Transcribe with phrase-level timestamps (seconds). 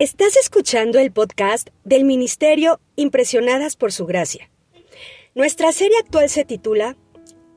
[0.00, 4.50] Estás escuchando el podcast del Ministerio Impresionadas por Su Gracia.
[5.34, 6.96] Nuestra serie actual se titula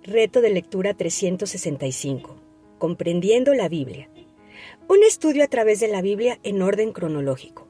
[0.01, 2.35] Reto de Lectura 365,
[2.79, 4.09] Comprendiendo la Biblia.
[4.89, 7.65] Un estudio a través de la Biblia en orden cronológico.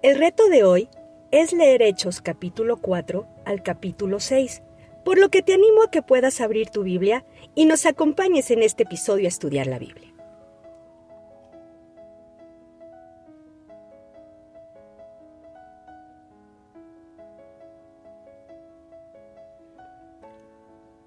[0.00, 0.88] El reto de hoy
[1.30, 4.62] es leer Hechos capítulo 4 al capítulo 6
[5.04, 8.62] por lo que te animo a que puedas abrir tu Biblia y nos acompañes en
[8.62, 10.12] este episodio a estudiar la Biblia.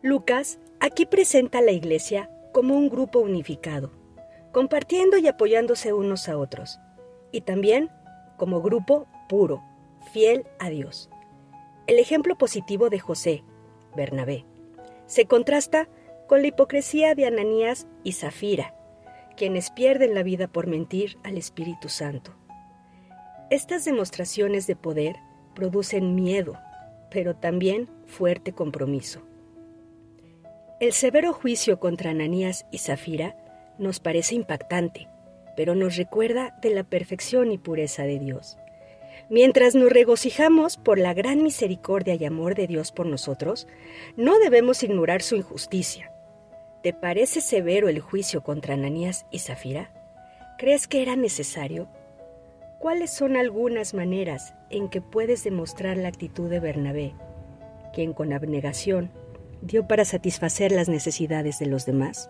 [0.01, 3.91] Lucas aquí presenta a la iglesia como un grupo unificado,
[4.51, 6.79] compartiendo y apoyándose unos a otros,
[7.31, 7.89] y también
[8.37, 9.63] como grupo puro,
[10.13, 11.09] fiel a Dios.
[11.87, 13.43] El ejemplo positivo de José,
[13.95, 14.45] Bernabé.
[15.05, 15.87] Se contrasta
[16.27, 18.73] con la hipocresía de Ananías y Zafira,
[19.37, 22.35] quienes pierden la vida por mentir al Espíritu Santo.
[23.49, 25.15] Estas demostraciones de poder
[25.53, 26.57] producen miedo,
[27.11, 29.21] pero también fuerte compromiso.
[30.79, 33.35] El severo juicio contra Ananías y Zafira
[33.77, 35.07] nos parece impactante,
[35.55, 38.57] pero nos recuerda de la perfección y pureza de Dios.
[39.29, 43.67] Mientras nos regocijamos por la gran misericordia y amor de Dios por nosotros,
[44.15, 46.11] no debemos ignorar su injusticia.
[46.83, 49.91] ¿Te parece severo el juicio contra Ananías y Zafira?
[50.59, 51.89] ¿Crees que era necesario?
[52.77, 57.15] ¿Cuáles son algunas maneras en que puedes demostrar la actitud de Bernabé,
[57.93, 59.11] quien con abnegación
[59.61, 62.29] dio para satisfacer las necesidades de los demás?